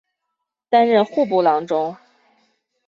[0.67, 1.95] 担任户部郎中。